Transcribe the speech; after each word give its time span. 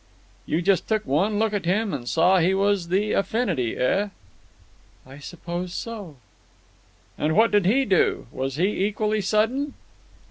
"You 0.47 0.63
just 0.63 0.87
took 0.87 1.05
one 1.05 1.37
look 1.37 1.53
at 1.53 1.65
him 1.65 1.93
and 1.93 2.09
saw 2.09 2.39
he 2.39 2.55
was 2.55 2.87
the 2.87 3.11
affinity, 3.11 3.77
eh?" 3.77 4.09
"I 5.05 5.19
suppose 5.19 5.75
so." 5.75 6.15
"And 7.19 7.35
what 7.35 7.51
did 7.51 7.67
he 7.67 7.85
do? 7.85 8.25
Was 8.31 8.55
he 8.55 8.83
equally 8.87 9.21
sudden?" 9.21 9.75